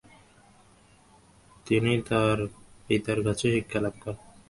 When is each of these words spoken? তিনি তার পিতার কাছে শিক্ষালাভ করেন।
তিনি 1.65 1.93
তার 2.09 2.37
পিতার 2.85 3.19
কাছে 3.25 3.45
শিক্ষালাভ 3.55 3.93
করেন। 4.03 4.19